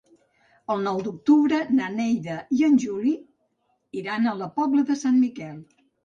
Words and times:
El 0.75 0.79
nou 0.85 1.01
d'octubre 1.07 1.57
na 1.79 1.89
Neida 1.97 2.37
i 2.59 2.65
en 2.67 2.77
Juli 2.83 3.11
iran 4.01 4.25
a 4.25 4.33
la 4.39 4.47
Pobla 4.55 4.87
de 4.89 4.97
Sant 5.03 5.17
Miquel. 5.27 5.61